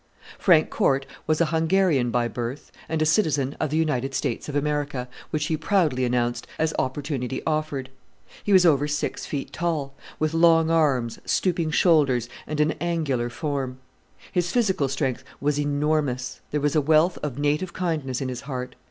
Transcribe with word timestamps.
Frank 0.39 0.71
Corte 0.71 1.05
was 1.27 1.41
a 1.41 1.45
Hungarian 1.53 2.09
by 2.09 2.27
birth, 2.27 2.71
and 2.89 3.03
a 3.03 3.05
citizen 3.05 3.55
of 3.59 3.69
the 3.69 3.77
United 3.77 4.15
States 4.15 4.49
of 4.49 4.55
America, 4.55 5.07
which 5.29 5.45
he 5.45 5.55
proudly 5.55 6.05
announced 6.05 6.47
as 6.57 6.73
opportunity 6.79 7.39
offered. 7.45 7.91
He 8.43 8.51
was 8.51 8.65
over 8.65 8.87
six 8.87 9.27
feet 9.27 9.53
tall, 9.53 9.93
with 10.17 10.33
long 10.33 10.71
arms, 10.71 11.19
stooping 11.23 11.69
shoulders, 11.69 12.27
and 12.47 12.59
an 12.59 12.71
angular 12.81 13.29
form. 13.29 13.77
His 14.31 14.51
physical 14.51 14.87
strength 14.89 15.23
was 15.39 15.59
enormous: 15.59 16.41
there 16.49 16.61
was 16.61 16.75
a 16.75 16.81
wealth 16.81 17.19
of 17.21 17.37
native 17.37 17.71
kindness 17.73 18.21
in 18.21 18.29
his 18.29 18.41
heart. 18.41 18.73